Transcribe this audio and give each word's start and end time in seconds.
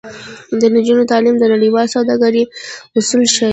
د 0.61 0.61
نجونو 0.75 1.09
تعلیم 1.11 1.35
د 1.39 1.43
نړیوال 1.53 1.87
سوداګرۍ 1.95 2.43
اصول 2.97 3.25
ښيي. 3.35 3.49